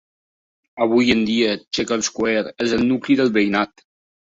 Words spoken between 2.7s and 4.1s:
el nucli del veïnat.